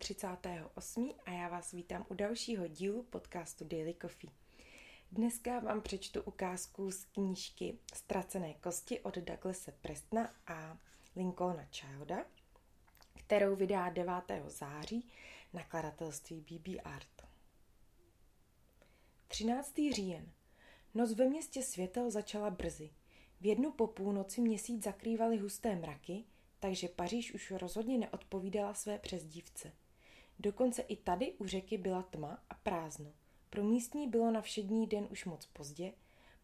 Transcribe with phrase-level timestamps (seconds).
[0.00, 1.14] 38.
[1.24, 4.30] a já vás vítám u dalšího dílu podcastu Daily Coffee.
[5.12, 10.78] Dneska vám přečtu ukázku z knížky Ztracené kosti od Douglasa Prestna a
[11.16, 12.24] Lincolna Childa,
[13.14, 14.12] kterou vydá 9.
[14.46, 15.10] září
[15.52, 17.26] nakladatelství BB Art.
[19.28, 19.74] 13.
[19.94, 20.32] říjen.
[20.94, 22.90] Noc ve městě světel začala brzy.
[23.40, 26.24] V jednu po půlnoci měsíc zakrývaly husté mraky,
[26.58, 29.72] takže Paříž už rozhodně neodpovídala své přezdívce.
[30.42, 33.12] Dokonce i tady u řeky byla tma a prázdno.
[33.50, 35.92] Pro místní bylo na všední den už moc pozdě,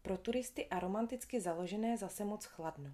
[0.01, 2.91] pro turisty a romanticky založené zase moc chladno.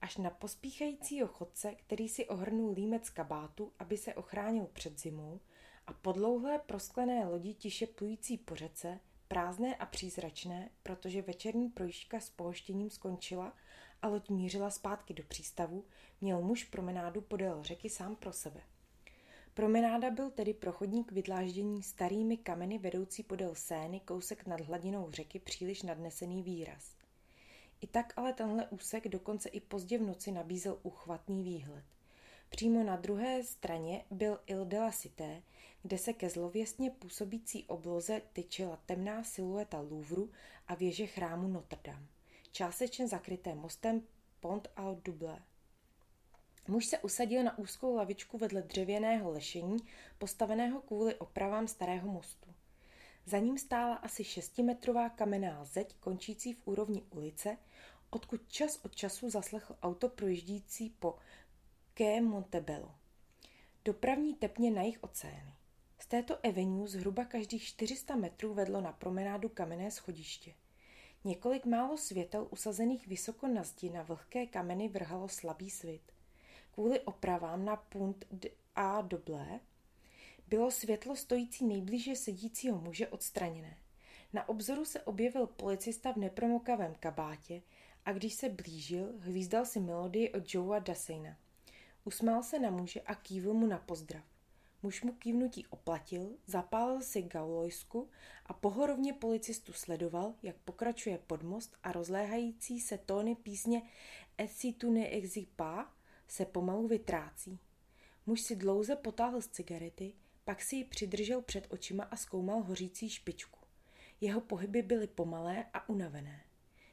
[0.00, 5.40] Až na pospíchajícího chodce, který si ohrnul límec kabátu, aby se ochránil před zimou,
[5.86, 12.30] a podlouhlé prosklené lodi tiše plující po řece, prázdné a přízračné, protože večerní projížďka s
[12.30, 13.56] pohoštěním skončila
[14.02, 15.84] a loď mířila zpátky do přístavu,
[16.20, 18.60] měl muž promenádu podél řeky sám pro sebe.
[19.58, 25.82] Promenáda byl tedy prochodník vydláždění starými kameny vedoucí podél Sény kousek nad hladinou řeky příliš
[25.82, 26.96] nadnesený výraz.
[27.80, 31.84] I tak ale tenhle úsek dokonce i pozdě v noci nabízel uchvatný výhled.
[32.48, 35.42] Přímo na druhé straně byl Ile de la Cité,
[35.82, 40.30] kde se ke zlověstně působící obloze tyčila temná silueta Louvru
[40.68, 42.06] a věže chrámu Notre Dame,
[42.52, 44.02] částečně zakryté mostem
[44.40, 45.42] Pont al Double.
[46.68, 49.76] Muž se usadil na úzkou lavičku vedle dřevěného lešení,
[50.18, 52.54] postaveného kvůli opravám starého mostu.
[53.26, 57.56] Za ním stála asi šestimetrová kamenná zeď končící v úrovni ulice,
[58.10, 61.18] odkud čas od času zaslechl auto projíždící po
[61.94, 62.94] Quai Montebello.
[63.84, 65.54] Dopravní tepně na jich oceány.
[65.98, 70.54] Z této avenue zhruba každých 400 metrů vedlo na promenádu kamenné schodiště.
[71.24, 76.17] Několik málo světel usazených vysoko na zdi na vlhké kameny vrhalo slabý svit.
[76.78, 78.24] Kvůli opravám na punt
[78.74, 79.60] a doblé
[80.48, 83.76] bylo světlo stojící nejblíže sedícího muže odstraněné.
[84.32, 87.62] Na obzoru se objevil policista v nepromokavém kabátě
[88.04, 91.36] a když se blížil, hvízdal si melodii od Joea Daseina.
[92.04, 94.24] Usmál se na muže a kývl mu na pozdrav.
[94.82, 98.10] Muž mu kývnutí oplatil, zapálil si gaulojsku
[98.46, 103.82] a pohorovně policistu sledoval, jak pokračuje podmost a rozléhající se tóny písně
[104.40, 105.10] Et si tu ne
[105.56, 105.97] pas
[106.28, 107.58] se pomalu vytrácí.
[108.26, 110.12] Muž si dlouze potáhl z cigarety,
[110.44, 113.58] pak si ji přidržel před očima a zkoumal hořící špičku.
[114.20, 116.44] Jeho pohyby byly pomalé a unavené.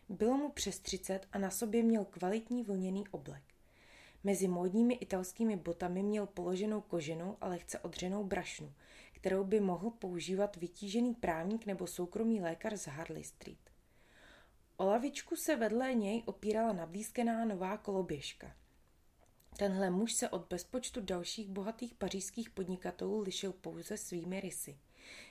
[0.09, 3.43] Bylo mu přes třicet a na sobě měl kvalitní vlněný oblek.
[4.23, 8.73] Mezi módními italskými botami měl položenou koženou a lehce odřenou brašnu,
[9.13, 13.69] kterou by mohl používat vytížený právník nebo soukromý lékař z Harley Street.
[14.77, 18.55] O lavičku se vedle něj opírala nablízkená nová koloběžka.
[19.57, 24.77] Tenhle muž se od bezpočtu dalších bohatých pařížských podnikatelů lišil pouze svými rysy,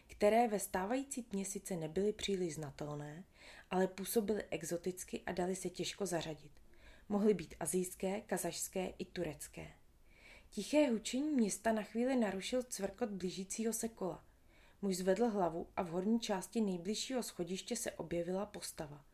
[0.07, 3.25] které ve stávající tmě sice nebyly příliš znatelné,
[3.71, 6.53] ale působily exoticky a dali se těžko zařadit.
[7.09, 9.67] Mohly být azijské, kazašské i turecké.
[10.51, 14.25] Tiché hučení města na chvíli narušil cvrkot blížícího se kola.
[14.83, 19.05] Muž zvedl hlavu a v horní části nejbližšího schodiště se objevila postava.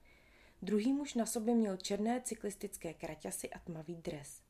[0.62, 4.49] Druhý muž na sobě měl černé cyklistické kraťasy a tmavý dres.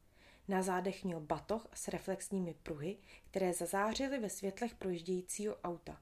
[0.50, 2.96] Na zádech měl batoh s reflexními pruhy,
[3.30, 6.00] které zazářily ve světlech projíždějícího auta.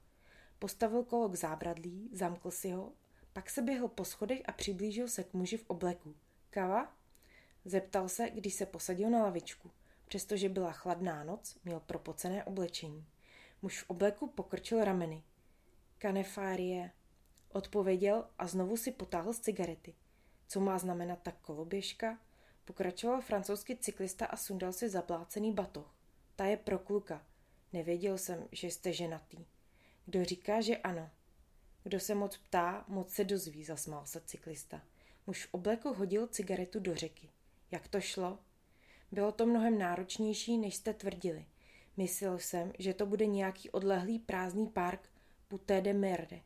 [0.58, 2.92] Postavil kolo k zábradlí, zamkl si ho,
[3.32, 6.14] pak se běhl po schodech a přiblížil se k muži v obleku.
[6.50, 6.96] Kava?
[7.64, 9.70] Zeptal se, když se posadil na lavičku.
[10.06, 13.06] Přestože byla chladná noc, měl propocené oblečení.
[13.62, 15.22] Muž v obleku pokrčil rameny.
[15.98, 16.90] Kanefárie,
[17.52, 19.94] odpověděl a znovu si potáhl z cigarety.
[20.48, 22.18] Co má znamenat ta koloběžka?
[22.68, 25.94] Pokračoval francouzský cyklista a sundal si zaplácený batoh.
[26.36, 27.26] Ta je pro kluka.
[27.72, 29.46] Nevěděl jsem, že jste ženatý.
[30.06, 31.10] Kdo říká, že ano?
[31.82, 34.82] Kdo se moc ptá, moc se dozví, zasmál se cyklista.
[35.26, 37.30] Muž v obleku hodil cigaretu do řeky.
[37.70, 38.38] Jak to šlo?
[39.12, 41.46] Bylo to mnohem náročnější, než jste tvrdili.
[41.96, 45.08] Myslel jsem, že to bude nějaký odlehlý prázdný park
[45.48, 46.40] Puté de Merde.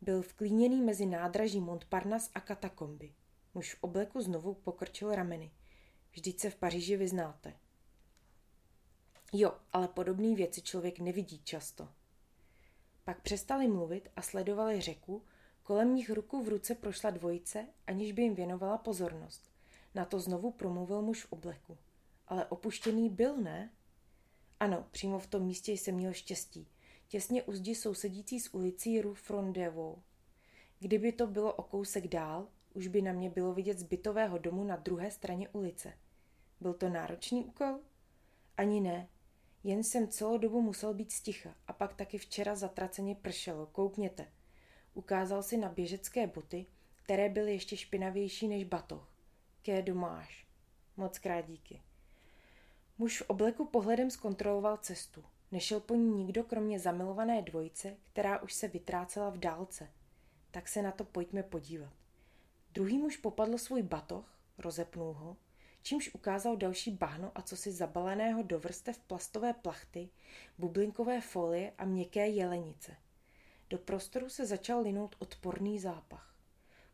[0.00, 3.12] Byl vklíněný mezi nádraží Montparnasse a katakomby.
[3.54, 5.50] Muž v obleku znovu pokrčil rameny.
[6.12, 7.54] Vždyť se v Paříži vyznáte.
[9.32, 11.88] Jo, ale podobné věci člověk nevidí často.
[13.04, 15.24] Pak přestali mluvit a sledovali řeku,
[15.62, 19.50] kolem nich ruku v ruce prošla dvojice, aniž by jim věnovala pozornost.
[19.94, 21.78] Na to znovu promluvil muž v obleku.
[22.28, 23.70] Ale opuštěný byl, ne?
[24.60, 26.68] Ano, přímo v tom místě jsem měl štěstí.
[27.08, 30.02] Těsně u zdi sousedící s ulicí Rue Frondevou.
[30.78, 34.64] Kdyby to bylo o kousek dál, už by na mě bylo vidět z bytového domu
[34.64, 35.92] na druhé straně ulice.
[36.60, 37.78] Byl to náročný úkol?
[38.56, 39.08] Ani ne.
[39.64, 44.32] Jen jsem celou dobu musel být sticha a pak taky včera zatraceně pršelo, koukněte.
[44.94, 49.12] Ukázal si na běžecké boty, které byly ještě špinavější než batoh.
[49.62, 50.46] Ké domáš.
[50.96, 51.82] Moc krát díky.
[52.98, 55.24] Muž v obleku pohledem zkontroloval cestu.
[55.52, 59.90] Nešel po ní nikdo kromě zamilované dvojice, která už se vytrácela v dálce.
[60.50, 61.92] Tak se na to pojďme podívat.
[62.72, 65.36] Druhý muž popadl svůj batoh, rozepnul ho,
[65.82, 70.08] čímž ukázal další bahno a co si zabaleného do vrstev plastové plachty,
[70.58, 72.96] bublinkové folie a měkké jelenice.
[73.70, 76.34] Do prostoru se začal linout odporný zápach.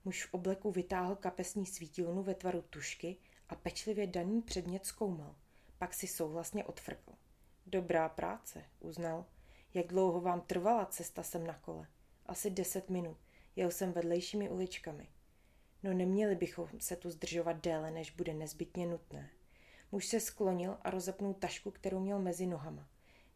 [0.05, 3.17] Muž v obleku vytáhl kapesní svítilnu ve tvaru tušky
[3.49, 5.35] a pečlivě daný předmět zkoumal.
[5.79, 7.13] Pak si souhlasně odfrkl.
[7.67, 9.25] Dobrá práce, uznal.
[9.75, 11.87] Jak dlouho vám trvala cesta sem na kole?
[12.27, 13.17] Asi deset minut.
[13.57, 15.09] Jel jsem vedlejšími uličkami.
[15.83, 19.31] No neměli bychom se tu zdržovat déle, než bude nezbytně nutné.
[19.93, 22.89] Muž se sklonil a rozepnul tašku, kterou měl mezi nohama.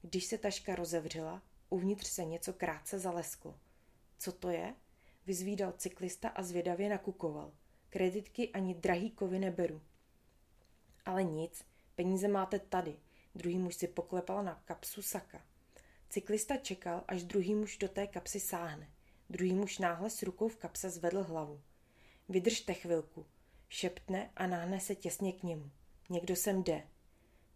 [0.03, 3.59] Když se taška rozevřela, uvnitř se něco krátce zalesklo.
[4.19, 4.75] Co to je?
[5.27, 7.53] Vyzvídal cyklista a zvědavě nakukoval.
[7.91, 9.83] Kreditky ani drahý kovy neberu.
[11.05, 11.65] Ale nic,
[11.95, 12.97] peníze máte tady.
[13.35, 15.43] Druhý muž si poklepal na kapsu saka.
[16.09, 18.91] Cyklista čekal, až druhý muž do té kapsy sáhne.
[19.31, 21.61] Druhý muž náhle s rukou v kapse zvedl hlavu.
[22.31, 23.27] Vydržte chvilku.
[23.69, 25.71] Šeptne a náhne se těsně k němu.
[26.11, 26.83] Někdo sem jde.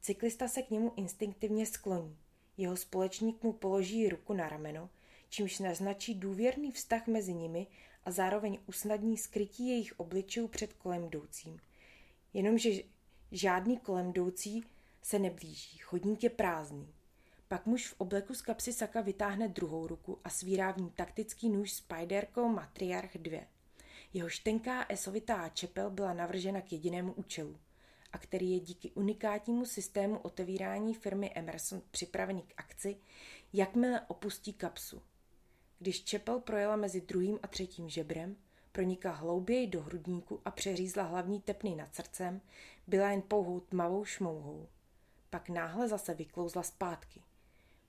[0.01, 2.19] Cyklista se k němu instinktivně skloní.
[2.57, 4.91] Jeho společník mu položí ruku na rameno,
[5.29, 7.67] čímž naznačí důvěrný vztah mezi nimi
[8.05, 11.61] a zároveň usnadní skrytí jejich obličejů před kolem jdoucím.
[12.33, 12.71] Jenomže
[13.33, 14.65] žádný kolem jdoucí
[15.03, 16.95] se neblíží, chodník je prázdný.
[17.49, 21.49] Pak muž v obleku z kapsy saka vytáhne druhou ruku a svírá v ní taktický
[21.49, 23.54] nůž Spiderco Matriarch 2.
[24.15, 27.57] Jeho štenká esovitá čepel byla navržena k jedinému účelu
[28.13, 32.97] a který je díky unikátnímu systému otevírání firmy Emerson připravený k akci,
[33.53, 35.03] jakmile opustí kapsu.
[35.79, 38.37] Když čepel projela mezi druhým a třetím žebrem,
[38.73, 42.41] pronikla hlouběji do hrudníku a přeřízla hlavní tepny nad srdcem,
[42.87, 44.69] byla jen pouhou tmavou šmouhou.
[45.31, 47.23] Pak náhle zase vyklouzla zpátky.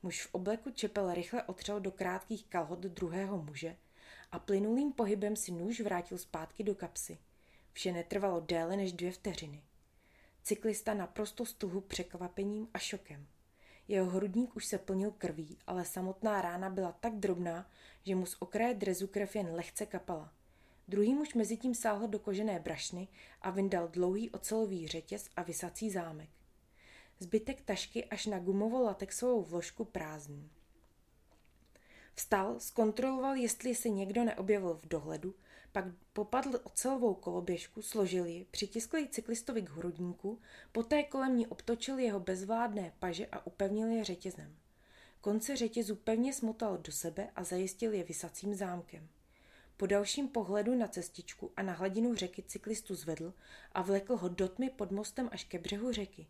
[0.03, 3.75] Muž v obleku čepel rychle otřel do krátkých kalhot druhého muže
[4.31, 7.17] a plynulým pohybem si nůž vrátil zpátky do kapsy.
[7.73, 9.63] Vše netrvalo déle než dvě vteřiny.
[10.43, 13.27] Cyklista naprosto stuhu překvapením a šokem.
[13.87, 17.71] Jeho hrudník už se plnil krví, ale samotná rána byla tak drobná,
[18.03, 20.33] že mu z okraje drezu krev jen lehce kapala.
[20.87, 23.07] Druhý muž mezi tím sáhl do kožené brašny
[23.41, 26.29] a vyndal dlouhý ocelový řetěz a vysací zámek.
[27.19, 30.49] Zbytek tašky až na gumovo-latexovou vložku prázdný.
[32.15, 35.35] Vstal, zkontroloval, jestli se někdo neobjevil v dohledu,
[35.71, 40.39] pak popadl ocelovou koloběžku, složil ji, přitiskl ji cyklistovi k hrudníku,
[40.71, 44.55] poté kolem ní obtočil jeho bezvládné paže a upevnil je řetězem.
[45.21, 49.07] Konce řetězu pevně smotal do sebe a zajistil je vysacím zámkem.
[49.77, 53.33] Po dalším pohledu na cestičku a na hladinu řeky cyklistu zvedl
[53.71, 56.27] a vlekl ho do tmy pod mostem až ke břehu řeky.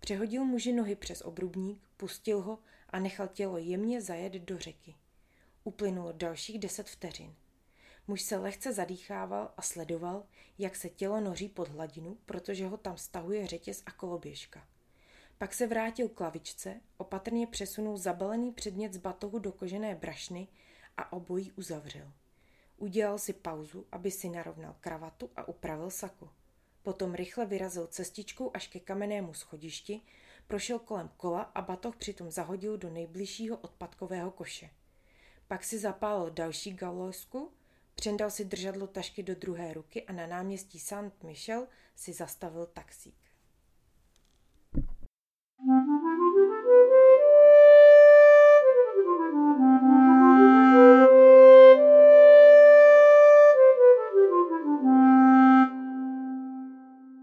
[0.00, 2.58] Přehodil muži nohy přes obrubník, pustil ho
[2.90, 4.94] a nechal tělo jemně zajet do řeky.
[5.64, 7.34] Uplynulo dalších deset vteřin.
[8.06, 10.26] Muž se lehce zadýchával a sledoval,
[10.58, 14.66] jak se tělo noří pod hladinu, protože ho tam stahuje řetěz a koloběžka.
[15.38, 20.48] Pak se vrátil k lavičce, opatrně přesunul zabalený předmět z batohu do kožené brašny
[20.96, 22.12] a obojí uzavřel.
[22.76, 26.30] Udělal si pauzu, aby si narovnal kravatu a upravil sako.
[26.82, 30.00] Potom rychle vyrazil cestičkou až ke kamennému schodišti,
[30.46, 34.70] prošel kolem kola a batoh přitom zahodil do nejbližšího odpadkového koše.
[35.48, 37.52] Pak si zapálil další galosku,
[37.94, 43.16] přendal si držadlo tašky do druhé ruky a na náměstí Saint Michel si zastavil taxík.